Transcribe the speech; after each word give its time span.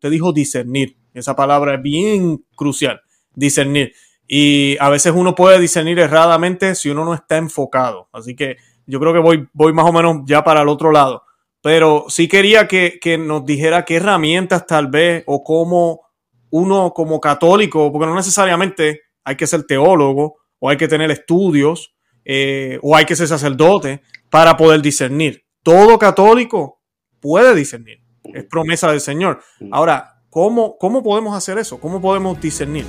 Usted 0.00 0.12
dijo 0.12 0.32
discernir. 0.32 0.96
Esa 1.12 1.36
palabra 1.36 1.74
es 1.74 1.82
bien 1.82 2.42
crucial. 2.56 3.02
Discernir. 3.34 3.92
Y 4.26 4.78
a 4.80 4.88
veces 4.88 5.12
uno 5.14 5.34
puede 5.34 5.60
discernir 5.60 5.98
erradamente 5.98 6.74
si 6.74 6.88
uno 6.88 7.04
no 7.04 7.12
está 7.12 7.36
enfocado. 7.36 8.08
Así 8.10 8.34
que 8.34 8.56
yo 8.86 8.98
creo 8.98 9.12
que 9.12 9.18
voy, 9.18 9.46
voy 9.52 9.74
más 9.74 9.84
o 9.84 9.92
menos 9.92 10.22
ya 10.24 10.42
para 10.42 10.62
el 10.62 10.68
otro 10.68 10.90
lado. 10.90 11.24
Pero 11.60 12.06
sí 12.08 12.28
quería 12.28 12.66
que, 12.66 12.98
nos 13.18 13.44
dijera 13.44 13.84
qué 13.84 13.96
herramientas 13.96 14.66
tal 14.66 14.86
vez 14.86 15.22
o 15.26 15.44
cómo 15.44 16.00
uno 16.48 16.94
como 16.94 17.20
católico, 17.20 17.92
porque 17.92 18.06
no 18.06 18.14
necesariamente 18.14 19.02
hay 19.22 19.36
que 19.36 19.46
ser 19.46 19.64
teólogo 19.64 20.36
o 20.60 20.70
hay 20.70 20.78
que 20.78 20.88
tener 20.88 21.10
estudios 21.10 21.94
eh, 22.24 22.78
o 22.80 22.96
hay 22.96 23.04
que 23.04 23.16
ser 23.16 23.28
sacerdote 23.28 24.00
para 24.30 24.56
poder 24.56 24.80
discernir. 24.80 25.44
Todo 25.62 25.98
católico 25.98 26.80
puede 27.20 27.54
discernir. 27.54 28.00
Es 28.34 28.44
promesa 28.44 28.90
del 28.90 29.00
Señor. 29.00 29.42
Ahora, 29.70 30.16
¿cómo, 30.30 30.76
cómo 30.78 31.02
podemos 31.02 31.36
hacer 31.36 31.58
eso? 31.58 31.80
¿Cómo 31.80 32.00
podemos 32.00 32.40
discernir? 32.40 32.86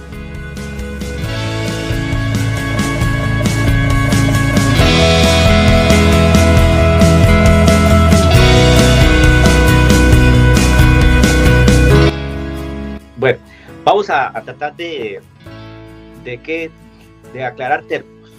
Bueno, 13.18 13.40
vamos 13.84 14.10
a, 14.10 14.32
tratar 14.42 14.76
de, 14.76 15.22
de, 16.24 16.72
de 17.34 17.46
aclarar 17.46 17.84
términos. 17.84 18.32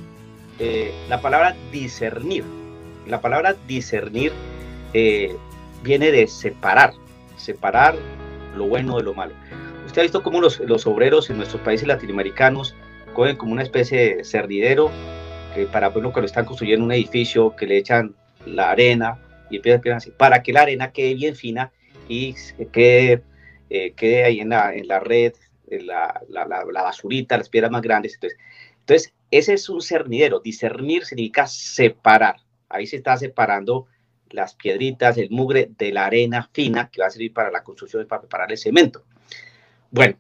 Eh, 0.59 0.93
la 1.09 1.21
palabra 1.21 1.55
discernir. 1.71 2.45
La 3.07 3.21
palabra 3.21 3.55
discernir 3.66 4.32
eh, 4.93 5.37
viene 5.83 6.11
de 6.11 6.27
separar, 6.27 6.93
separar 7.37 7.95
lo 8.57 8.67
bueno 8.67 8.97
de 8.99 9.05
lo 9.05 9.15
malo. 9.15 9.35
Usted 9.87 10.01
ha 10.01 10.03
visto 10.03 10.23
cómo 10.23 10.41
los, 10.41 10.87
obreros 10.87 11.31
en 11.31 11.37
nuestros 11.37 11.61
países 11.63 11.87
latinoamericanos 11.87 12.74
cogen 13.13 13.37
como 13.37 13.52
una 13.52 13.63
especie 13.63 14.16
de 14.16 14.24
cerdidero 14.24 14.91
que 15.55 15.66
para 15.66 15.89
bueno, 15.89 16.13
cuando 16.13 16.27
están 16.27 16.47
construyendo 16.47 16.85
un 16.85 16.93
edificio 16.93 17.55
que 17.57 17.66
le 17.66 17.77
echan 17.77 18.15
la 18.47 18.71
arena 18.71 19.19
y 19.51 19.57
empiezan 19.57 19.99
así, 19.99 20.11
para 20.11 20.43
que 20.43 20.52
la 20.52 20.63
arena 20.63 20.93
quede 20.93 21.15
bien 21.15 21.37
fina 21.37 21.73
y 22.09 22.35
quede 22.73 23.23
eh, 23.74 23.95
quede 23.95 24.24
ahí 24.24 24.41
en 24.41 24.51
la, 24.51 24.74
en 24.74 24.87
la 24.87 25.01
red, 25.01 25.33
la, 25.67 26.21
la, 26.29 26.45
la, 26.46 26.83
basurita, 26.83 27.39
las 27.39 27.49
piedras 27.49 27.71
más 27.71 27.80
grandes. 27.80 28.13
Entonces, 28.15 28.39
entonces, 28.80 29.15
ese 29.30 29.55
es 29.55 29.69
un 29.71 29.80
cernidero. 29.80 30.41
Discernir 30.41 31.07
significa 31.07 31.46
separar. 31.46 32.37
Ahí 32.69 32.87
se 32.87 32.96
está 32.96 33.17
separando 33.17 33.87
las 34.33 34.55
piedritas, 34.55 35.19
el 35.19 35.30
mugre 35.30 35.71
de 35.79 35.93
la 35.93 36.07
arena 36.07 36.49
fina 36.52 36.91
que 36.91 37.01
va 37.01 37.07
a 37.07 37.11
servir 37.11 37.33
para 37.33 37.51
la 37.51 37.63
construcción, 37.63 38.07
para 38.07 38.23
preparar 38.23 38.51
el 38.51 38.59
cemento. 38.59 39.05
Bueno, 39.91 40.16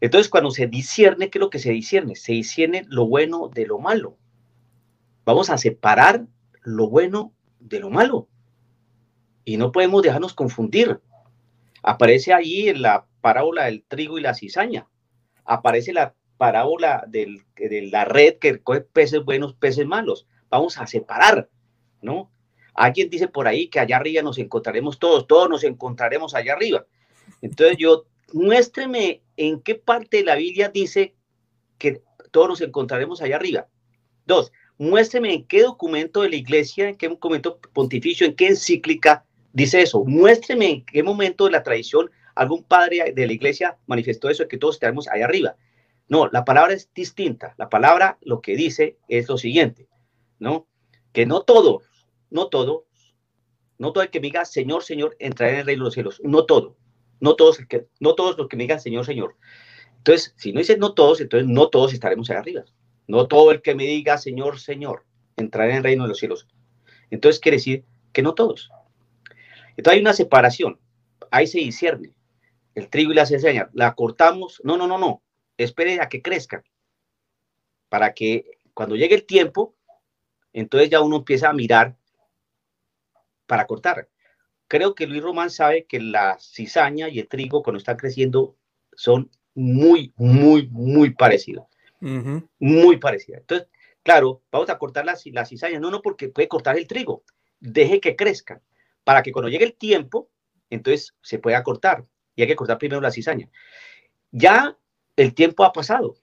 entonces 0.00 0.28
cuando 0.28 0.50
se 0.50 0.66
discierne, 0.66 1.30
¿qué 1.30 1.38
es 1.38 1.40
lo 1.40 1.50
que 1.50 1.58
se 1.58 1.72
discierne? 1.72 2.16
Se 2.16 2.32
discierne 2.32 2.84
lo 2.88 3.06
bueno 3.06 3.48
de 3.48 3.66
lo 3.66 3.78
malo. 3.78 4.16
Vamos 5.24 5.50
a 5.50 5.58
separar 5.58 6.26
lo 6.62 6.88
bueno 6.88 7.32
de 7.60 7.80
lo 7.80 7.90
malo. 7.90 8.28
Y 9.44 9.56
no 9.56 9.72
podemos 9.72 10.02
dejarnos 10.02 10.34
confundir. 10.34 11.00
Aparece 11.82 12.32
ahí 12.32 12.68
en 12.68 12.82
la 12.82 13.06
parábola 13.20 13.64
del 13.64 13.84
trigo 13.84 14.18
y 14.18 14.22
la 14.22 14.34
cizaña. 14.34 14.88
Aparece 15.44 15.92
la 15.92 16.14
parábola 16.36 17.04
de 17.06 17.42
la 17.90 18.04
red 18.04 18.38
que 18.38 18.60
coge 18.60 18.82
peces 18.82 19.24
buenos, 19.24 19.54
peces 19.54 19.86
malos. 19.86 20.26
Vamos 20.50 20.78
a 20.78 20.86
separar, 20.86 21.48
¿no? 22.02 22.30
Alguien 22.76 23.08
dice 23.10 23.28
por 23.28 23.48
ahí 23.48 23.68
que 23.68 23.80
allá 23.80 23.96
arriba 23.96 24.22
nos 24.22 24.38
encontraremos 24.38 24.98
todos, 24.98 25.26
todos 25.26 25.48
nos 25.48 25.64
encontraremos 25.64 26.34
allá 26.34 26.52
arriba. 26.52 26.86
Entonces 27.42 27.76
yo, 27.78 28.04
muéstreme 28.32 29.22
en 29.36 29.60
qué 29.60 29.74
parte 29.74 30.18
de 30.18 30.24
la 30.24 30.34
Biblia 30.34 30.68
dice 30.68 31.14
que 31.78 32.02
todos 32.30 32.48
nos 32.48 32.60
encontraremos 32.60 33.22
allá 33.22 33.36
arriba. 33.36 33.66
Dos, 34.26 34.52
muéstreme 34.78 35.32
en 35.32 35.46
qué 35.46 35.62
documento 35.62 36.22
de 36.22 36.30
la 36.30 36.36
iglesia, 36.36 36.88
en 36.88 36.96
qué 36.96 37.08
documento 37.08 37.58
pontificio, 37.72 38.26
en 38.26 38.34
qué 38.34 38.48
encíclica 38.48 39.24
dice 39.52 39.80
eso. 39.80 40.04
Muéstreme 40.04 40.70
en 40.70 40.84
qué 40.84 41.02
momento 41.02 41.46
de 41.46 41.52
la 41.52 41.62
tradición 41.62 42.10
algún 42.34 42.62
padre 42.62 43.12
de 43.14 43.26
la 43.26 43.32
iglesia 43.32 43.78
manifestó 43.86 44.28
eso, 44.28 44.46
que 44.46 44.58
todos 44.58 44.76
estaremos 44.76 45.08
ahí 45.08 45.22
arriba. 45.22 45.56
No, 46.08 46.28
la 46.28 46.44
palabra 46.44 46.74
es 46.74 46.90
distinta. 46.94 47.54
La 47.56 47.68
palabra 47.68 48.18
lo 48.20 48.40
que 48.40 48.54
dice 48.54 48.98
es 49.08 49.28
lo 49.28 49.38
siguiente, 49.38 49.88
¿no? 50.38 50.66
Que 51.12 51.26
no 51.26 51.42
todo, 51.42 51.82
no 52.30 52.48
todo, 52.48 52.86
no 53.78 53.92
todo 53.92 54.04
el 54.04 54.10
que 54.10 54.20
me 54.20 54.26
diga 54.26 54.44
Señor, 54.44 54.82
Señor, 54.82 55.16
entrará 55.18 55.52
en 55.52 55.58
el 55.60 55.66
reino 55.66 55.84
de 55.84 55.86
los 55.86 55.94
cielos. 55.94 56.20
No 56.24 56.46
todo, 56.46 56.76
no 57.20 57.36
todos, 57.36 57.58
que, 57.68 57.86
no 58.00 58.14
todos 58.14 58.36
los 58.38 58.48
que 58.48 58.56
me 58.56 58.64
digan 58.64 58.80
Señor, 58.80 59.04
Señor. 59.04 59.36
Entonces, 59.98 60.34
si 60.36 60.52
no 60.52 60.60
dice 60.60 60.76
no 60.76 60.94
todos, 60.94 61.20
entonces 61.20 61.48
no 61.48 61.68
todos 61.68 61.92
estaremos 61.92 62.30
ahí 62.30 62.36
arriba. 62.36 62.64
No 63.06 63.26
todo 63.28 63.50
el 63.50 63.62
que 63.62 63.74
me 63.74 63.84
diga 63.84 64.18
Señor, 64.18 64.58
Señor, 64.58 65.04
entrará 65.36 65.70
en 65.70 65.78
el 65.78 65.84
reino 65.84 66.04
de 66.04 66.08
los 66.10 66.18
cielos. 66.18 66.46
Entonces 67.10 67.40
quiere 67.40 67.56
decir 67.56 67.84
que 68.12 68.22
no 68.22 68.34
todos. 68.34 68.70
Entonces 69.76 69.94
hay 69.94 70.00
una 70.00 70.14
separación, 70.14 70.80
ahí 71.30 71.46
se 71.46 71.58
discierne 71.58 72.14
el 72.74 72.88
trigo 72.88 73.12
y 73.12 73.14
la 73.14 73.26
cizaña. 73.26 73.70
La 73.72 73.94
cortamos, 73.94 74.60
no, 74.64 74.76
no, 74.76 74.86
no, 74.86 74.98
no, 74.98 75.22
espere 75.56 76.00
a 76.00 76.08
que 76.08 76.22
crezca, 76.22 76.62
para 77.88 78.14
que 78.14 78.58
cuando 78.74 78.96
llegue 78.96 79.14
el 79.14 79.26
tiempo, 79.26 79.74
entonces 80.52 80.90
ya 80.90 81.00
uno 81.00 81.16
empieza 81.16 81.48
a 81.48 81.54
mirar 81.54 81.96
para 83.46 83.66
cortar. 83.66 84.08
Creo 84.68 84.94
que 84.94 85.06
Luis 85.06 85.22
Román 85.22 85.50
sabe 85.50 85.86
que 85.86 86.00
la 86.00 86.38
cizaña 86.40 87.08
y 87.08 87.20
el 87.20 87.28
trigo 87.28 87.62
cuando 87.62 87.78
están 87.78 87.96
creciendo 87.96 88.56
son 88.94 89.30
muy, 89.54 90.12
muy, 90.16 90.68
muy 90.68 91.10
parecidos. 91.10 91.66
Muy 92.00 92.98
parecidas. 92.98 93.40
Entonces, 93.40 93.68
claro, 94.02 94.42
vamos 94.52 94.68
a 94.70 94.78
cortar 94.78 95.04
la, 95.04 95.16
la 95.32 95.46
cizaña. 95.46 95.80
No, 95.80 95.90
no, 95.90 96.02
porque 96.02 96.28
puede 96.28 96.48
cortar 96.48 96.76
el 96.76 96.86
trigo. 96.86 97.24
Deje 97.60 98.00
que 98.00 98.16
crezca 98.16 98.60
para 99.04 99.22
que 99.22 99.32
cuando 99.32 99.48
llegue 99.48 99.64
el 99.64 99.74
tiempo, 99.74 100.28
entonces 100.68 101.14
se 101.22 101.38
pueda 101.38 101.62
cortar. 101.62 102.04
Y 102.34 102.42
hay 102.42 102.48
que 102.48 102.56
cortar 102.56 102.78
primero 102.78 103.00
la 103.00 103.12
cizaña. 103.12 103.48
Ya 104.30 104.76
el 105.16 105.34
tiempo 105.34 105.64
ha 105.64 105.72
pasado. 105.72 106.16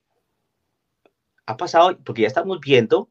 Ha 1.46 1.58
pasado 1.58 1.98
porque 2.04 2.22
ya 2.22 2.28
estamos 2.28 2.60
viendo, 2.60 3.10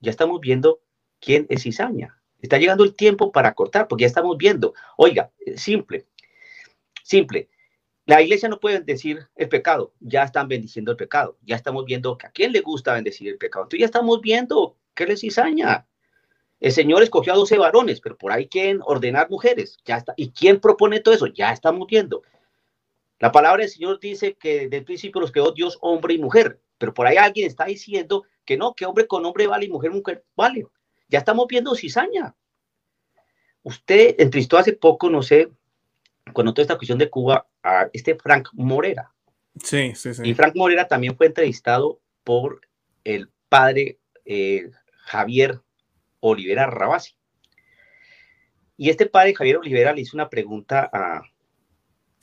ya 0.00 0.10
estamos 0.10 0.40
viendo 0.40 0.80
quién 1.20 1.46
es 1.50 1.62
cizaña. 1.62 2.21
Está 2.42 2.58
llegando 2.58 2.84
el 2.84 2.94
tiempo 2.94 3.32
para 3.32 3.54
cortar 3.54 3.88
porque 3.88 4.02
ya 4.02 4.08
estamos 4.08 4.36
viendo. 4.36 4.74
Oiga, 4.96 5.30
simple, 5.56 6.06
simple. 7.04 7.48
La 8.04 8.20
iglesia 8.20 8.48
no 8.48 8.58
puede 8.58 8.78
bendecir 8.78 9.28
el 9.36 9.48
pecado, 9.48 9.94
ya 10.00 10.24
están 10.24 10.48
bendiciendo 10.48 10.90
el 10.90 10.96
pecado, 10.96 11.38
ya 11.42 11.54
estamos 11.54 11.84
viendo 11.84 12.18
que 12.18 12.26
a 12.26 12.30
quién 12.30 12.50
le 12.50 12.60
gusta 12.60 12.94
bendecir 12.94 13.28
el 13.28 13.38
pecado. 13.38 13.64
Entonces 13.64 13.80
ya 13.80 13.86
estamos 13.86 14.20
viendo 14.20 14.76
qué 14.92 15.04
es 15.04 15.20
cizaña. 15.20 15.86
El 16.58 16.72
Señor 16.72 17.02
escogió 17.02 17.32
a 17.32 17.36
12 17.36 17.58
varones, 17.58 18.00
pero 18.00 18.18
por 18.18 18.32
ahí 18.32 18.48
quieren 18.48 18.80
ordenar 18.84 19.30
mujeres. 19.30 19.78
Ya 19.84 19.96
está. 19.98 20.14
¿Y 20.16 20.30
quién 20.32 20.60
propone 20.60 21.00
todo 21.00 21.14
eso? 21.14 21.26
Ya 21.26 21.52
estamos 21.52 21.86
viendo. 21.86 22.22
La 23.20 23.30
palabra 23.30 23.62
del 23.62 23.70
Señor 23.70 24.00
dice 24.00 24.34
que 24.34 24.62
desde 24.62 24.78
el 24.78 24.84
principio 24.84 25.20
los 25.20 25.30
creó 25.30 25.52
Dios 25.52 25.78
hombre 25.80 26.14
y 26.14 26.18
mujer, 26.18 26.60
pero 26.78 26.92
por 26.92 27.06
ahí 27.06 27.16
alguien 27.16 27.46
está 27.46 27.66
diciendo 27.66 28.24
que 28.44 28.56
no, 28.56 28.74
que 28.74 28.84
hombre 28.84 29.06
con 29.06 29.24
hombre 29.24 29.46
vale 29.46 29.66
y 29.66 29.68
mujer 29.68 29.92
mujer 29.92 30.24
vale. 30.34 30.66
Ya 31.12 31.18
estamos 31.18 31.46
viendo 31.46 31.74
cizaña. 31.74 32.34
Usted 33.62 34.16
entrevistó 34.18 34.56
hace 34.56 34.72
poco, 34.72 35.10
no 35.10 35.22
sé, 35.22 35.50
cuando 36.32 36.54
toda 36.54 36.62
esta 36.62 36.78
cuestión 36.78 36.98
de 36.98 37.10
Cuba, 37.10 37.46
a 37.62 37.90
este 37.92 38.14
Frank 38.14 38.48
Morera. 38.54 39.12
Sí, 39.62 39.94
sí, 39.94 40.14
sí. 40.14 40.22
Y 40.24 40.32
Frank 40.32 40.56
Morera 40.56 40.88
también 40.88 41.14
fue 41.14 41.26
entrevistado 41.26 42.00
por 42.24 42.62
el 43.04 43.28
padre 43.50 43.98
eh, 44.24 44.70
Javier 45.04 45.60
Olivera 46.20 46.66
Rabasi. 46.66 47.14
Y 48.78 48.88
este 48.88 49.04
padre 49.04 49.34
Javier 49.34 49.58
Olivera 49.58 49.92
le 49.92 50.00
hizo 50.00 50.16
una 50.16 50.30
pregunta 50.30 50.88
a, 50.90 51.22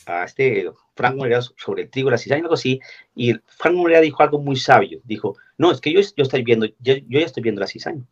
a 0.08 0.24
este 0.24 0.68
Frank 0.96 1.16
Morera 1.16 1.44
sobre 1.44 1.84
el 1.84 1.92
trigo, 1.92 2.10
la 2.10 2.18
cizaña, 2.18 2.42
algo 2.42 2.56
así, 2.56 2.80
y 3.14 3.34
Frank 3.46 3.76
Morera 3.76 4.02
dijo 4.02 4.24
algo 4.24 4.40
muy 4.40 4.56
sabio. 4.56 5.00
Dijo, 5.04 5.38
no, 5.60 5.72
es 5.72 5.80
que 5.80 5.94
yo, 5.94 6.02
yo 6.02 6.24
estoy 6.24 6.42
viendo, 6.42 6.66
yo, 6.80 6.96
ya 7.08 7.20
estoy 7.20 7.44
viendo 7.44 7.62
la 7.62 7.68
cizaña. 7.68 8.04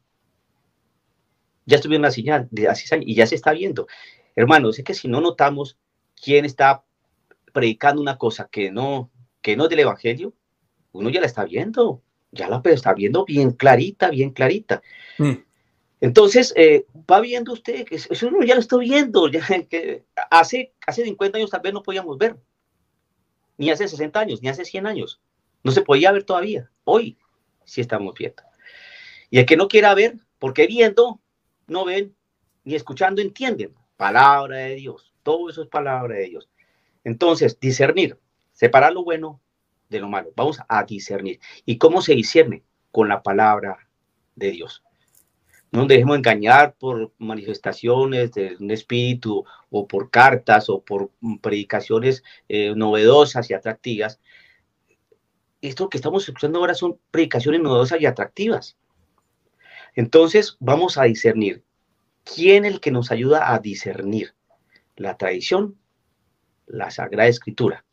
Ya 1.68 1.80
la 1.86 2.12
cizaña, 2.12 2.48
la 2.52 2.76
cizaña 2.76 3.04
y 3.06 3.14
ya 3.14 3.28
se 3.28 3.36
está 3.36 3.52
viendo. 3.52 3.88
Hermanos, 4.36 4.80
es 4.80 4.86
que 4.86 4.94
si 4.94 5.08
no 5.08 5.22
notamos 5.22 5.78
quién 6.16 6.46
está 6.46 6.84
predicando 7.54 8.02
una 8.02 8.18
cosa 8.18 8.48
que 8.50 8.72
no, 8.72 9.12
que 9.42 9.56
no 9.56 9.66
es 9.66 9.70
del 9.70 9.82
Evangelio, 9.82 10.34
uno 10.94 11.10
ya 11.10 11.20
la 11.20 11.28
está 11.28 11.44
viendo, 11.44 12.02
ya 12.32 12.48
la 12.48 12.62
está 12.66 12.94
viendo 12.94 13.26
bien 13.26 13.52
clarita, 13.52 14.10
bien 14.10 14.32
clarita. 14.32 14.82
Mm. 15.18 15.34
Entonces, 16.00 16.54
eh, 16.56 16.86
va 17.10 17.20
viendo 17.20 17.52
usted 17.52 17.86
que 17.86 17.96
eso 17.96 18.30
ya 18.46 18.54
lo 18.54 18.62
estoy 18.62 18.90
viendo, 18.90 19.28
ya 19.28 19.42
que 19.70 20.06
hace, 20.30 20.74
hace 20.86 21.04
50 21.04 21.38
años 21.38 21.50
tal 21.50 21.62
vez 21.62 21.74
no 21.74 21.84
podíamos 21.84 22.18
ver, 22.18 22.38
ni 23.58 23.72
hace 23.72 23.88
60 23.88 24.20
años, 24.20 24.42
ni 24.42 24.50
hace 24.50 24.64
100 24.64 24.88
años, 24.88 25.20
no 25.64 25.72
se 25.72 25.82
podía 25.82 26.12
ver 26.12 26.24
todavía, 26.24 26.70
hoy 26.86 27.18
sí 27.66 27.82
estamos 27.82 28.14
viendo. 28.18 28.44
Y 29.30 29.40
el 29.40 29.46
que 29.46 29.58
no 29.58 29.68
quiera 29.68 29.94
ver, 29.94 30.18
porque 30.40 30.68
viendo, 30.68 31.20
no 31.68 31.86
ven, 31.86 32.16
ni 32.64 32.76
escuchando 32.76 33.22
entienden, 33.22 33.76
palabra 33.96 34.58
de 34.58 34.76
Dios, 34.76 35.14
todo 35.24 35.50
eso 35.50 35.62
es 35.62 35.68
palabra 35.68 36.16
de 36.16 36.26
Dios. 36.26 36.50
Entonces, 37.04 37.60
discernir, 37.60 38.20
separar 38.52 38.94
lo 38.94 39.04
bueno 39.04 39.42
de 39.90 40.00
lo 40.00 40.10
malo. 40.10 40.32
Vamos 40.36 40.60
a 40.68 40.84
discernir. 40.84 41.40
¿Y 41.66 41.78
cómo 41.78 42.02
se 42.02 42.16
discierne? 42.16 42.64
Con 42.92 43.08
la 43.08 43.22
palabra 43.22 43.88
de 44.36 44.52
Dios. 44.52 44.84
No 45.72 45.80
nos 45.80 45.90
dejemos 45.90 46.18
engañar 46.18 46.76
por 46.76 47.12
manifestaciones 47.18 48.32
de 48.32 48.56
un 48.60 48.72
espíritu 48.72 49.46
o 49.70 49.88
por 49.88 50.10
cartas 50.10 50.70
o 50.70 50.82
por 50.82 51.12
predicaciones 51.42 52.24
eh, 52.48 52.74
novedosas 52.76 53.50
y 53.50 53.54
atractivas. 53.54 54.20
Esto 55.62 55.90
que 55.90 55.98
estamos 55.98 56.28
escuchando 56.28 56.60
ahora 56.60 56.74
son 56.74 57.00
predicaciones 57.12 57.62
novedosas 57.62 58.00
y 58.00 58.06
atractivas. 58.06 58.78
Entonces 59.98 60.58
vamos 60.60 61.00
a 61.00 61.06
discernir. 61.06 61.64
¿Quién 62.24 62.66
es 62.66 62.74
el 62.74 62.80
que 62.80 62.92
nos 62.92 63.10
ayuda 63.12 63.52
a 63.52 63.58
discernir? 63.58 64.36
La 64.96 65.18
tradición, 65.18 65.76
la 66.68 66.92
Sagrada 66.92 67.28
Escritura. 67.28 67.84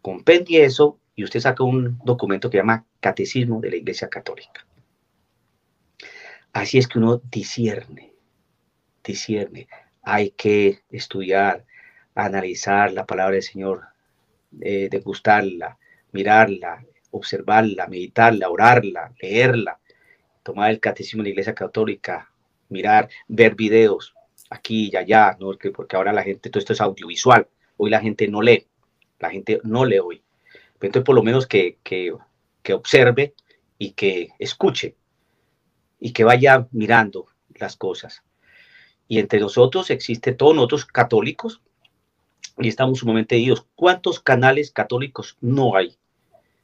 Compendie 0.00 0.64
eso 0.64 1.00
y 1.16 1.24
usted 1.24 1.40
saca 1.40 1.64
un 1.64 1.98
documento 2.04 2.48
que 2.48 2.58
llama 2.58 2.86
Catecismo 3.00 3.60
de 3.60 3.70
la 3.70 3.76
Iglesia 3.76 4.08
Católica. 4.08 4.64
Así 6.52 6.78
es 6.78 6.86
que 6.86 6.98
uno 7.00 7.20
discierne, 7.32 8.12
discierne. 9.02 9.66
Hay 10.02 10.30
que 10.30 10.82
estudiar, 10.88 11.64
analizar 12.14 12.92
la 12.92 13.06
palabra 13.06 13.34
del 13.34 13.42
Señor, 13.42 13.88
eh, 14.60 14.88
degustarla, 14.88 15.78
mirarla, 16.12 16.84
observarla, 17.10 17.88
meditarla, 17.88 18.48
orarla, 18.50 19.12
leerla, 19.20 19.80
tomar 20.44 20.70
el 20.70 20.78
catecismo 20.78 21.22
de 21.22 21.24
la 21.24 21.30
Iglesia 21.30 21.54
Católica, 21.54 22.30
mirar, 22.68 23.08
ver 23.26 23.56
videos 23.56 24.14
aquí 24.50 24.90
y 24.92 24.96
allá, 24.96 25.36
¿no? 25.40 25.46
porque, 25.46 25.70
porque 25.70 25.96
ahora 25.96 26.12
la 26.12 26.22
gente, 26.22 26.50
todo 26.50 26.60
esto 26.60 26.72
es 26.72 26.80
audiovisual, 26.80 27.48
hoy 27.76 27.90
la 27.90 28.00
gente 28.00 28.28
no 28.28 28.40
lee, 28.40 28.66
la 29.18 29.30
gente 29.30 29.60
no 29.64 29.84
lee 29.84 29.98
hoy. 29.98 30.22
Entonces, 30.80 31.04
por 31.04 31.14
lo 31.14 31.22
menos 31.22 31.46
que, 31.46 31.78
que, 31.82 32.14
que 32.62 32.74
observe 32.74 33.34
y 33.78 33.92
que 33.92 34.28
escuche 34.38 34.94
y 35.98 36.12
que 36.12 36.24
vaya 36.24 36.68
mirando 36.72 37.26
las 37.54 37.76
cosas. 37.76 38.22
Y 39.08 39.18
entre 39.18 39.40
nosotros 39.40 39.90
existe 39.90 40.32
todos 40.32 40.54
nosotros 40.54 40.84
católicos 40.84 41.62
y 42.58 42.68
estamos 42.68 43.00
sumamente 43.00 43.36
dios 43.36 43.66
¿Cuántos 43.74 44.20
canales 44.20 44.70
católicos 44.70 45.36
no 45.40 45.76
hay? 45.76 45.96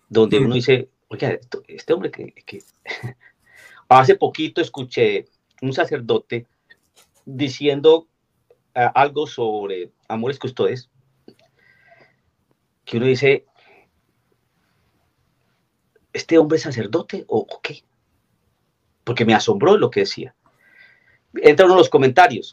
Donde 0.08 0.38
uno 0.38 0.54
dice, 0.54 0.88
oye, 1.08 1.40
este 1.68 1.92
hombre 1.92 2.10
que, 2.10 2.62
hace 3.98 4.14
poquito 4.14 4.60
escuché 4.60 5.26
un 5.62 5.72
sacerdote 5.72 6.46
diciendo 7.24 8.08
ah, 8.74 8.92
algo 8.94 9.26
sobre 9.26 9.92
amores 10.08 10.38
custodes, 10.38 10.90
que 12.84 12.96
uno 12.96 13.06
dice, 13.06 13.44
¿este 16.12 16.38
hombre 16.38 16.56
es 16.56 16.62
sacerdote 16.62 17.24
o 17.28 17.46
qué? 17.62 17.84
porque 19.10 19.24
me 19.24 19.34
asombró 19.34 19.76
lo 19.76 19.90
que 19.90 20.00
decía. 20.00 20.36
Entraron 21.34 21.76
los 21.76 21.88
comentarios. 21.88 22.52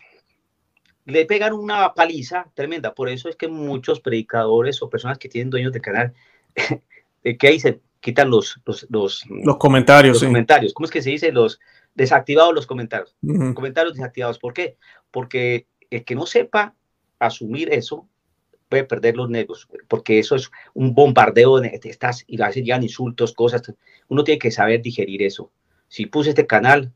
Le 1.06 1.26
pegan 1.26 1.54
una 1.54 1.94
paliza 1.94 2.52
tremenda. 2.56 2.96
Por 2.96 3.10
eso 3.10 3.30
es 3.30 3.36
que 3.36 3.48
muchos 3.48 4.00
predicadores 4.00 4.82
o 4.82 4.90
personas 4.90 5.20
que 5.20 5.30
tienen 5.30 5.52
dueños 5.52 5.72
de 5.72 5.82
canal, 5.82 6.16
¿qué 7.24 7.50
dicen? 7.52 7.80
Quitan 8.08 8.30
los, 8.30 8.62
los, 8.66 8.88
los, 8.90 9.58
comentarios. 9.58 10.24
comentarios. 10.24 10.74
¿Cómo 10.74 10.86
es 10.86 10.92
que 10.92 11.02
se 11.02 11.10
dice? 11.10 11.32
Los 11.32 11.60
desactivados 11.94 12.54
los 12.54 12.66
comentarios. 12.66 13.16
Comentarios 13.54 13.96
desactivados. 13.96 14.40
¿Por 14.40 14.54
qué? 14.54 14.78
Porque 15.12 15.68
el 15.90 16.06
que 16.06 16.16
no 16.16 16.26
sepa 16.26 16.74
asumir 17.20 17.74
eso 17.74 18.08
puede 18.70 18.84
perder 18.84 19.16
los 19.16 19.30
negros, 19.30 19.68
porque 19.88 20.20
eso 20.20 20.36
es 20.36 20.52
un 20.74 20.94
bombardeo 20.94 21.60
de 21.60 21.80
estas 21.84 22.24
y 22.28 22.42
a 22.42 22.48
veces 22.48 22.64
llegan 22.64 22.84
insultos, 22.84 23.34
cosas. 23.34 23.62
Uno 24.08 24.24
tiene 24.24 24.40
que 24.40 24.52
saber 24.52 24.82
digerir 24.82 25.24
eso 25.24 25.52
si 25.88 26.06
puse 26.06 26.30
este 26.30 26.48
canal, 26.48 26.94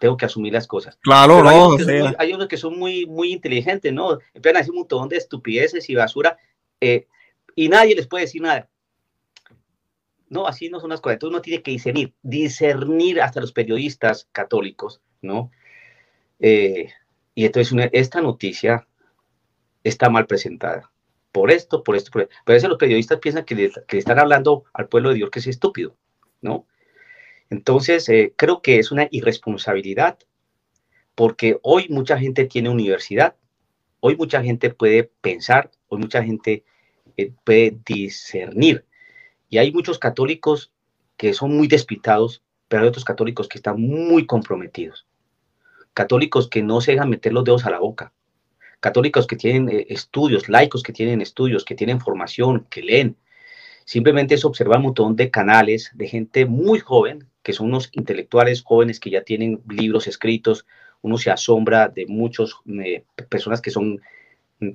tengo 0.00 0.16
que 0.16 0.26
asumir 0.26 0.52
las 0.52 0.66
cosas. 0.66 0.98
Claro, 1.02 1.42
no. 1.42 1.76
Hay 2.18 2.32
unos, 2.32 2.48
que 2.48 2.56
son 2.56 2.78
muy, 2.78 3.06
muy 3.06 3.32
inteligentes, 3.32 3.92
¿no? 3.92 4.18
Empiezan 4.34 4.56
a 4.56 4.58
decir 4.60 4.72
un 4.72 4.78
montón 4.78 5.08
de 5.08 5.16
estupideces 5.16 5.88
y 5.88 5.94
basura 5.94 6.38
eh, 6.80 7.06
y 7.54 7.68
nadie 7.68 7.94
les 7.94 8.06
puede 8.06 8.24
decir 8.24 8.42
nada. 8.42 8.68
No, 10.32 10.46
así 10.46 10.70
no 10.70 10.80
son 10.80 10.88
las 10.88 11.02
cosas. 11.02 11.16
Entonces 11.16 11.34
uno 11.34 11.42
tiene 11.42 11.62
que 11.62 11.72
discernir, 11.72 12.14
discernir 12.22 13.20
hasta 13.20 13.38
los 13.42 13.52
periodistas 13.52 14.30
católicos, 14.32 15.02
¿no? 15.20 15.50
Eh, 16.40 16.88
y 17.34 17.44
entonces 17.44 17.90
esta 17.92 18.22
noticia 18.22 18.88
está 19.84 20.08
mal 20.08 20.26
presentada. 20.26 20.90
Por 21.32 21.50
esto, 21.50 21.84
por 21.84 21.96
esto, 21.96 22.10
por 22.10 22.22
esto. 22.22 22.34
Pero 22.46 22.54
a 22.54 22.56
veces 22.56 22.70
los 22.70 22.78
periodistas 22.78 23.18
piensan 23.18 23.44
que 23.44 23.54
le, 23.54 23.72
que 23.86 23.98
están 23.98 24.18
hablando 24.18 24.64
al 24.72 24.88
pueblo 24.88 25.10
de 25.10 25.16
Dios 25.16 25.28
que 25.28 25.40
es 25.40 25.48
estúpido, 25.48 25.98
¿no? 26.40 26.66
Entonces, 27.50 28.08
eh, 28.08 28.32
creo 28.34 28.62
que 28.62 28.78
es 28.78 28.90
una 28.90 29.08
irresponsabilidad 29.10 30.18
porque 31.14 31.58
hoy 31.62 31.88
mucha 31.90 32.18
gente 32.18 32.46
tiene 32.46 32.70
universidad, 32.70 33.36
hoy 34.00 34.16
mucha 34.16 34.42
gente 34.42 34.70
puede 34.70 35.10
pensar, 35.20 35.70
hoy 35.88 35.98
mucha 35.98 36.24
gente 36.24 36.64
eh, 37.18 37.34
puede 37.44 37.76
discernir. 37.84 38.86
Y 39.52 39.58
hay 39.58 39.70
muchos 39.70 39.98
católicos 39.98 40.72
que 41.18 41.34
son 41.34 41.54
muy 41.54 41.68
despistados, 41.68 42.42
pero 42.68 42.84
hay 42.84 42.88
otros 42.88 43.04
católicos 43.04 43.48
que 43.48 43.58
están 43.58 43.78
muy 43.78 44.24
comprometidos. 44.24 45.06
Católicos 45.92 46.48
que 46.48 46.62
no 46.62 46.80
se 46.80 46.92
dejan 46.92 47.10
meter 47.10 47.34
los 47.34 47.44
dedos 47.44 47.66
a 47.66 47.70
la 47.70 47.78
boca. 47.78 48.14
Católicos 48.80 49.26
que 49.26 49.36
tienen 49.36 49.68
eh, 49.68 49.86
estudios, 49.90 50.48
laicos 50.48 50.82
que 50.82 50.94
tienen 50.94 51.20
estudios, 51.20 51.66
que 51.66 51.74
tienen 51.74 52.00
formación, 52.00 52.66
que 52.70 52.80
leen. 52.80 53.14
Simplemente 53.84 54.36
es 54.36 54.46
observar 54.46 54.78
un 54.78 54.84
montón 54.84 55.16
de 55.16 55.30
canales 55.30 55.90
de 55.92 56.08
gente 56.08 56.46
muy 56.46 56.78
joven 56.78 57.28
que 57.42 57.52
son 57.52 57.66
unos 57.66 57.90
intelectuales 57.92 58.62
jóvenes 58.62 59.00
que 59.00 59.10
ya 59.10 59.22
tienen 59.22 59.60
libros 59.68 60.06
escritos, 60.06 60.64
uno 61.02 61.18
se 61.18 61.30
asombra 61.30 61.88
de 61.88 62.06
muchas 62.06 62.54
eh, 62.82 63.04
personas 63.28 63.60
que 63.60 63.70
son, 63.70 64.00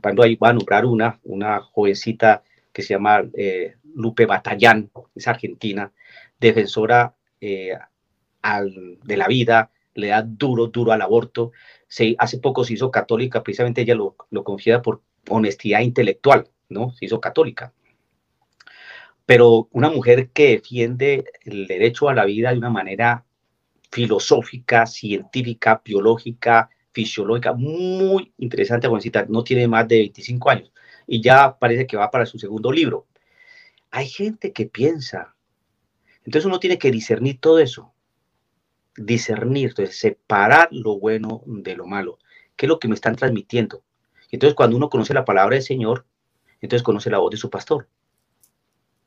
cuando 0.03 0.21
ahí 0.21 0.35
va 0.35 0.49
a 0.49 0.53
nombrar 0.53 0.85
una, 0.85 1.19
una 1.23 1.61
jovencita 1.61 2.43
que 2.77 2.83
se 2.83 2.93
llama 2.93 3.23
eh, 3.33 3.77
Lupe 3.95 4.27
Batallán, 4.27 4.91
es 5.15 5.27
argentina, 5.27 5.91
defensora 6.39 7.15
eh, 7.41 7.73
de 9.03 9.17
la 9.17 9.27
vida, 9.27 9.71
le 9.95 10.09
da 10.09 10.21
duro, 10.21 10.67
duro 10.67 10.91
al 10.91 11.01
aborto. 11.01 11.53
Se, 11.87 12.15
hace 12.19 12.37
poco 12.37 12.63
se 12.63 12.73
hizo 12.73 12.91
católica, 12.91 13.41
precisamente 13.41 13.81
ella 13.81 13.95
lo, 13.95 14.15
lo 14.29 14.43
confiesa 14.43 14.83
por 14.83 15.01
honestidad 15.27 15.79
intelectual, 15.79 16.47
¿no? 16.69 16.91
Se 16.91 17.05
hizo 17.05 17.19
católica 17.19 17.73
pero 19.25 19.67
una 19.71 19.89
mujer 19.89 20.29
que 20.29 20.51
defiende 20.51 21.25
el 21.43 21.67
derecho 21.67 22.07
a 22.07 22.13
la 22.13 22.23
vida 22.23 22.51
de 22.51 22.59
una 22.59 22.69
manera 22.69 23.25
filosófica, 23.91 24.85
científica, 24.85 25.81
biológica, 25.83 26.69
fisiológica, 26.93 27.51
muy 27.51 28.31
interesante, 28.37 28.87
jovencita, 28.87 29.25
no 29.27 29.43
tiene 29.43 29.67
más 29.67 29.85
de 29.89 29.97
25 29.97 30.49
años 30.49 30.71
y 31.07 31.21
ya 31.21 31.57
parece 31.57 31.87
que 31.87 31.97
va 31.97 32.11
para 32.11 32.25
su 32.25 32.37
segundo 32.37 32.71
libro. 32.71 33.07
Hay 33.89 34.07
gente 34.07 34.51
que 34.51 34.65
piensa, 34.65 35.33
entonces 36.25 36.45
uno 36.45 36.59
tiene 36.59 36.77
que 36.77 36.91
discernir 36.91 37.39
todo 37.39 37.59
eso, 37.59 37.93
discernir, 38.97 39.69
entonces 39.69 39.97
separar 39.97 40.67
lo 40.71 40.99
bueno 40.99 41.41
de 41.45 41.75
lo 41.75 41.87
malo, 41.87 42.19
qué 42.55 42.65
es 42.65 42.69
lo 42.69 42.79
que 42.79 42.89
me 42.89 42.95
están 42.95 43.15
transmitiendo. 43.15 43.81
Entonces 44.29 44.55
cuando 44.55 44.75
uno 44.75 44.89
conoce 44.89 45.13
la 45.13 45.25
palabra 45.25 45.55
del 45.55 45.63
Señor, 45.63 46.05
entonces 46.59 46.83
conoce 46.83 47.09
la 47.09 47.19
voz 47.19 47.31
de 47.31 47.37
su 47.37 47.49
pastor. 47.49 47.87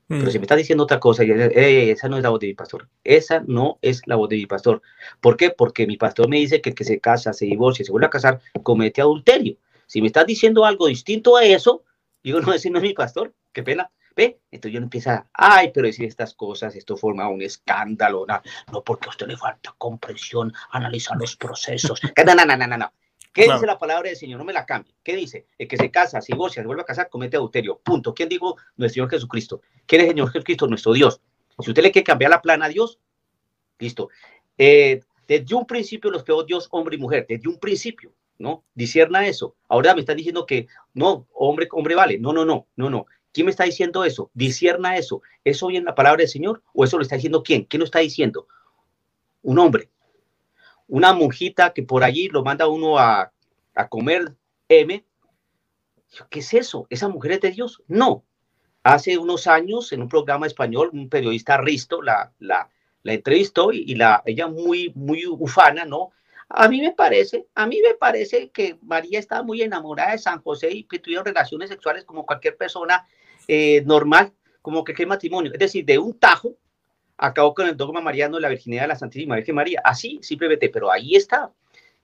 Pero 0.09 0.25
mm. 0.25 0.31
si 0.31 0.39
me 0.39 0.45
está 0.45 0.57
diciendo 0.57 0.85
otra 0.85 0.99
cosa, 0.99 1.23
esa 1.23 2.09
no 2.09 2.17
es 2.17 2.23
la 2.23 2.31
voz 2.31 2.41
de 2.41 2.49
mi 2.49 2.55
pastor. 2.55 2.89
Esa 3.05 3.45
no 3.47 3.79
es 3.81 4.03
la 4.07 4.17
voz 4.17 4.29
de 4.29 4.37
mi 4.37 4.47
pastor. 4.47 4.83
¿Por 5.21 5.37
qué? 5.37 5.51
Porque 5.51 5.87
mi 5.87 5.97
pastor 5.97 6.29
me 6.29 6.39
dice 6.39 6.61
que 6.61 6.71
el 6.71 6.75
que 6.75 6.83
se 6.83 6.99
casa, 6.99 7.33
se 7.33 7.45
divorcia, 7.45 7.85
se 7.85 7.93
vuelve 7.93 8.07
a 8.07 8.11
casar, 8.11 8.41
comete 8.65 9.01
adulterio. 9.01 9.57
Si 9.87 10.01
me 10.01 10.09
estás 10.09 10.27
diciendo 10.27 10.65
algo 10.65 10.89
distinto 10.89 11.37
a 11.37 11.45
eso, 11.45 11.85
digo, 12.23 12.41
no, 12.41 12.53
ese 12.53 12.71
no 12.71 12.79
es 12.79 12.83
mi 12.83 12.95
pastor. 12.95 13.35
Qué 13.53 13.63
pena. 13.63 13.91
¿Ve? 14.17 14.41
Entonces 14.51 14.75
yo 14.75 14.83
empieza, 14.83 15.29
ay, 15.33 15.71
pero 15.73 15.87
decir 15.87 16.07
estas 16.07 16.35
cosas, 16.35 16.75
esto 16.75 16.97
forma 16.97 17.29
un 17.29 17.43
escándalo, 17.43 18.27
no, 18.27 18.43
no 18.73 18.83
porque 18.83 19.07
a 19.07 19.11
usted 19.11 19.29
le 19.29 19.37
falta 19.37 19.75
comprensión, 19.79 20.53
analizar 20.71 21.17
los 21.17 21.37
procesos. 21.37 22.01
No, 22.27 22.35
no, 22.35 22.45
no, 22.45 22.67
no, 22.67 22.77
no. 22.77 22.93
¿Qué 23.33 23.45
dice 23.45 23.67
la 23.67 23.79
palabra 23.79 24.09
del 24.09 24.17
Señor? 24.17 24.39
No 24.39 24.45
me 24.45 24.53
la 24.53 24.67
cambie. 24.67 24.93
¿Qué 25.05 25.15
dice? 25.15 25.47
El 25.57 25.69
que 25.69 25.77
se 25.77 25.91
casa, 25.91 26.21
se 26.21 26.33
divorcia, 26.33 26.63
se 26.63 26.67
vuelve 26.67 26.83
a 26.83 26.87
casar, 26.87 27.09
comete 27.09 27.37
adulterio. 27.37 27.79
Punto. 27.79 28.13
¿Quién 28.13 28.29
dijo? 28.29 28.57
Nuestro 28.77 28.95
Señor 28.95 29.11
Jesucristo. 29.11 29.63
¿Quién 29.87 30.01
es 30.01 30.09
el 30.09 30.13
Señor 30.15 30.33
Jesucristo? 30.33 30.67
Nuestro 30.67 30.93
Dios. 30.93 31.21
Si 31.61 31.71
usted 31.71 31.83
le 31.83 31.93
quiere 31.93 32.05
cambiar 32.05 32.31
la 32.31 32.43
plana 32.43 32.67
a 32.67 32.69
Dios, 32.69 32.99
listo. 33.79 34.09
Eh, 34.59 35.01
desde 35.29 35.55
un 35.55 35.65
principio 35.65 36.11
los 36.11 36.25
creó 36.25 36.43
Dios, 36.43 36.67
hombre 36.73 36.97
y 36.97 36.99
mujer. 36.99 37.27
Desde 37.29 37.49
un 37.49 37.59
principio, 37.59 38.13
¿no? 38.41 38.65
Disierna 38.75 39.29
eso. 39.29 39.55
Ahora 39.69 39.95
me 39.95 40.01
está 40.01 40.15
diciendo 40.15 40.47
que 40.47 40.67
no, 40.95 41.29
hombre, 41.33 41.69
hombre 41.71 41.95
vale. 41.95 42.19
No, 42.19 42.33
no, 42.33 42.45
no, 42.45 42.67
no, 42.75 42.91
no. 42.91 43.07
¿Quién 43.33 43.45
me 43.45 43.53
está 43.53 43.63
diciendo 43.63 44.05
eso? 44.05 44.33
Disierna 44.35 44.97
eso. 44.97 45.23
¿Eso 45.45 45.69
viene 45.69 45.87
la 45.87 45.95
palabra 45.95 46.19
del 46.23 46.29
Señor 46.29 46.63
o 46.75 46.83
eso 46.83 46.97
lo 46.97 47.03
está 47.03 47.15
diciendo 47.15 47.45
quién? 47.45 47.63
¿Quién 47.63 47.79
lo 47.79 47.85
está 47.85 48.01
diciendo? 48.01 48.49
Un 49.43 49.61
hombre 49.61 49.89
una 50.91 51.13
monjita 51.13 51.73
que 51.73 51.85
por 51.85 52.03
allí 52.03 52.29
lo 52.29 52.43
manda 52.43 52.67
uno 52.67 52.99
a, 52.99 53.33
comer 53.89 54.35
M, 54.69 55.05
¿Qué 56.29 56.41
es 56.41 56.53
eso? 56.53 56.87
¿Esa 56.91 57.09
mujer 57.09 57.33
es 57.33 57.41
de 57.41 57.51
Dios? 57.53 57.83
No. 57.87 58.25
Hace 58.83 59.17
unos 59.17 59.47
años, 59.47 59.93
en 59.93 60.03
un 60.03 60.09
programa 60.09 60.47
español, 60.47 60.91
un 60.93 61.09
periodista 61.09 61.57
Risto 61.57 62.03
la, 62.03 62.33
la, 62.41 62.69
entrevistó 63.05 63.73
y, 63.73 63.95
la, 63.95 64.23
ella 64.27 64.49
muy, 64.49 64.93
muy 64.97 65.25
ufana, 65.27 65.85
¿no? 65.85 66.11
A 66.53 66.69
mí 66.69 66.81
me 66.81 66.93
parece, 66.93 67.47
a 67.55 67.67
mí 67.67 67.81
me 67.81 67.95
parece 67.95 68.51
que 68.51 68.77
María 68.83 69.21
estaba 69.21 69.45
muy 69.45 69.63
enamorada 69.63 70.13
de 70.13 70.19
San 70.19 70.43
José 70.43 70.71
y 70.73 70.85
que 70.85 70.99
tuvieron 70.99 71.25
relaciones 71.25 71.71
sexuales 71.71 72.05
como 72.05 72.27
cualquier 72.27 72.57
persona 72.57 73.07
eh, 73.47 73.83
normal, 73.87 74.33
como 74.61 74.83
que 74.83 74.93
qué 74.93 75.07
matrimonio. 75.07 75.53
Es 75.53 75.61
decir, 75.61 75.85
de 75.85 75.99
un 75.99 76.19
tajo 76.19 76.57
acabó 77.17 77.55
con 77.55 77.69
el 77.69 77.77
dogma 77.77 78.01
mariano 78.01 78.37
de 78.37 78.43
la 78.43 78.49
virginidad 78.49 78.83
de 78.83 78.89
la 78.89 78.97
Santísima 78.97 79.37
Virgen 79.37 79.55
María. 79.55 79.81
Así, 79.85 80.19
simplemente, 80.23 80.69
pero 80.71 80.91
ahí 80.91 81.15
está. 81.15 81.53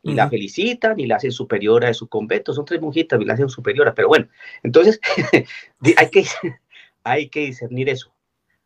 Y 0.03 0.15
la 0.15 0.29
felicitan 0.29 1.01
y 1.01 1.07
la 1.07 1.17
hacen 1.17 1.33
superiora 1.33 1.89
de 1.89 1.95
su 1.95 2.07
convento. 2.07 2.53
Son 2.53 2.65
tres 2.65 2.81
mujitas 2.81 3.21
y 3.21 3.25
la 3.25 3.35
hacen 3.35 3.49
superiora. 3.49 3.93
Pero 3.93 4.07
bueno, 4.07 4.29
entonces 4.63 5.01
hay, 5.97 6.11
que, 6.11 6.25
hay 7.03 7.29
que 7.29 7.41
discernir 7.41 7.89
eso. 7.89 8.15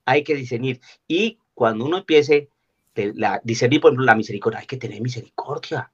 Hay 0.05 0.23
que 0.23 0.35
discernir. 0.35 0.81
Y 1.09 1.39
cuando 1.55 1.87
uno 1.87 1.99
empiece 1.99 2.51
la, 3.15 3.41
discernir, 3.45 3.81
por 3.81 3.91
ejemplo, 3.91 4.07
la 4.07 4.15
misericordia, 4.15 4.61
hay 4.61 4.67
que 4.67 4.77
tener 4.77 5.01
misericordia. 5.01 5.91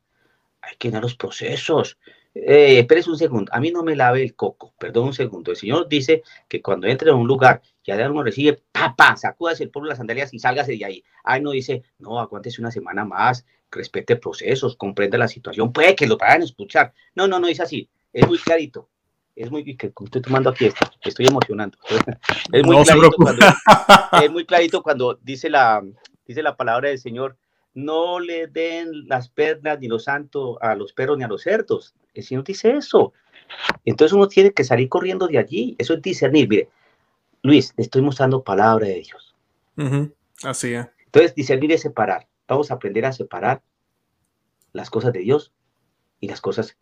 Hay 0.66 0.76
que 0.78 0.88
tener 0.88 1.02
los 1.02 1.14
procesos. 1.14 1.98
Eh, 2.34 2.80
espérese 2.80 3.08
un 3.08 3.16
segundo, 3.16 3.50
a 3.54 3.60
mí 3.60 3.70
no 3.70 3.82
me 3.82 3.96
lave 3.96 4.22
el 4.22 4.34
coco, 4.34 4.74
perdón 4.78 5.06
un 5.06 5.14
segundo. 5.14 5.52
El 5.52 5.56
Señor 5.56 5.88
dice 5.88 6.22
que 6.48 6.60
cuando 6.60 6.86
entre 6.86 7.10
en 7.10 7.16
un 7.16 7.26
lugar, 7.26 7.62
ya 7.82 7.96
de 7.96 8.08
uno 8.08 8.22
recibe, 8.22 8.62
papá, 8.72 9.16
sacúdase 9.16 9.62
el 9.62 9.70
polvo 9.70 9.86
de 9.86 9.90
las 9.90 9.98
sandalias 9.98 10.34
y 10.34 10.38
sálgase 10.38 10.76
de 10.76 10.84
ahí. 10.84 11.04
Ay, 11.24 11.40
no 11.40 11.52
dice, 11.52 11.82
no, 11.98 12.20
aguántese 12.20 12.60
una 12.60 12.70
semana 12.70 13.04
más, 13.04 13.46
respete 13.70 14.16
procesos, 14.16 14.76
comprenda 14.76 15.16
la 15.16 15.28
situación, 15.28 15.72
puede 15.72 15.94
que 15.94 16.06
lo 16.06 16.18
vayan 16.18 16.42
a 16.42 16.44
escuchar. 16.44 16.92
No, 17.14 17.26
no, 17.26 17.38
no 17.38 17.48
es 17.48 17.60
así, 17.60 17.88
es 18.12 18.26
muy 18.26 18.38
clarito. 18.38 18.90
Es 19.34 19.50
muy, 19.50 19.76
que 19.76 19.92
estoy 20.02 20.22
tomando 20.22 20.48
aquí 20.48 20.64
esto, 20.64 20.90
estoy 21.02 21.26
emocionando. 21.26 21.76
Es 22.52 22.64
muy, 22.64 22.82
clarito 22.84 23.10
cuando, 23.16 23.46
es 24.22 24.30
muy 24.30 24.46
clarito 24.46 24.82
cuando 24.82 25.18
dice 25.22 25.50
la, 25.50 25.82
dice 26.26 26.42
la 26.42 26.56
palabra 26.56 26.88
del 26.88 26.98
Señor, 26.98 27.36
no 27.74 28.20
le 28.20 28.46
den 28.46 29.08
las 29.08 29.28
pernas 29.28 29.78
ni 29.80 29.88
los 29.88 30.04
santos 30.04 30.56
a 30.60 30.74
los 30.74 30.92
perros 30.92 31.18
ni 31.18 31.24
a 31.24 31.28
los 31.28 31.42
cerdos. 31.42 31.94
El 32.14 32.24
Señor 32.24 32.44
dice 32.44 32.76
eso. 32.76 33.12
Entonces 33.84 34.14
uno 34.14 34.28
tiene 34.28 34.52
que 34.52 34.64
salir 34.64 34.88
corriendo 34.88 35.28
de 35.28 35.38
allí. 35.38 35.76
Eso 35.78 35.94
es 35.94 36.02
discernir. 36.02 36.48
Mire, 36.48 36.70
Luis, 37.42 37.72
le 37.76 37.84
estoy 37.84 38.02
mostrando 38.02 38.42
palabra 38.42 38.86
de 38.86 39.00
Dios. 39.00 39.34
Así 40.42 40.74
es. 40.74 40.86
Entonces, 41.04 41.34
discernir 41.34 41.72
es 41.72 41.80
separar. 41.80 42.28
Vamos 42.48 42.70
a 42.70 42.74
aprender 42.74 43.04
a 43.06 43.12
separar 43.12 43.62
las 44.72 44.90
cosas 44.90 45.12
de 45.12 45.20
Dios 45.20 45.52
y 46.20 46.28
las 46.28 46.40
cosas 46.40 46.76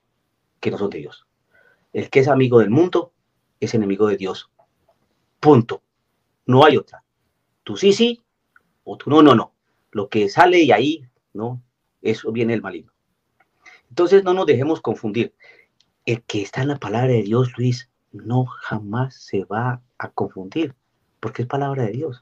que 0.61 0.71
no 0.71 0.79
son 0.79 0.91
de 0.91 0.99
Dios. 0.99 1.27
El 1.93 2.11
que 2.11 2.21
es 2.21 2.29
amigo 2.29 2.59
del 2.59 2.71
mundo 2.71 3.13
es 3.61 3.75
enemigo 3.75 4.09
de 4.09 4.17
Dios. 4.17 4.51
Punto. 5.39 5.83
No 6.47 6.65
hay 6.65 6.77
otra. 6.77 7.05
Tú 7.63 7.77
sí, 7.77 7.93
sí, 7.93 8.24
no, 9.07 9.23
no, 9.23 9.35
no 9.35 9.55
lo 9.95 10.09
que 10.09 10.29
sale 10.29 10.61
y 10.61 10.73
ahí, 10.73 11.07
¿no? 11.33 11.63
Eso 12.03 12.31
viene 12.33 12.53
el 12.53 12.61
maligno. 12.61 12.93
Entonces 13.89 14.25
no 14.25 14.35
nos 14.35 14.45
dejemos 14.45 14.83
confundir. 14.83 15.33
El 16.05 16.23
que 16.23 16.43
está 16.43 16.63
en 16.63 16.69
la 16.69 16.77
palabra 16.77 17.13
de 17.13 17.23
Dios, 17.23 17.57
Luis, 17.57 17.89
no 18.13 18.45
jamás 18.45 19.15
se 19.15 19.45
va 19.45 19.81
a 19.99 20.11
confundir, 20.11 20.75
porque 21.21 21.43
es 21.43 21.49
palabra 21.49 21.85
de 21.85 21.93
Dios. 21.93 22.21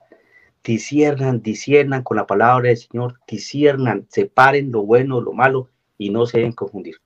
Disiernan, 0.63 1.43
disiernan 1.43 2.03
con 2.03 2.19
la 2.19 2.27
palabra 2.27 2.69
del 2.69 2.77
Señor, 2.77 3.19
disiernan, 3.27 4.07
separen 4.09 4.71
lo 4.71 4.83
bueno, 4.83 5.21
lo 5.21 5.33
malo 5.33 5.69
y 5.99 6.11
no 6.11 6.27
se 6.27 6.39
deben 6.39 6.53
confundir. 6.53 6.97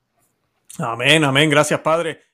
Amén, 0.77 1.23
amén. 1.23 1.49
Gracias, 1.49 1.79
Padre. 1.79 2.26